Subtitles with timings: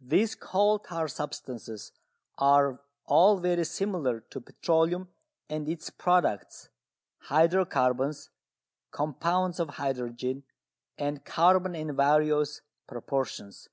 [0.00, 1.92] These coal tar substances
[2.38, 5.08] are all very similar to petroleum
[5.50, 6.70] and its products,
[7.18, 8.30] hydro carbons,
[8.90, 10.44] compounds of hydrogen
[10.96, 13.68] and carbon in various proportions.